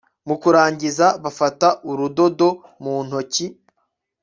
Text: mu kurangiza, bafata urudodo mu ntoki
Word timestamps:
mu 0.27 0.35
kurangiza, 0.41 1.05
bafata 1.23 1.67
urudodo 1.89 2.49
mu 2.83 2.95
ntoki 3.05 3.45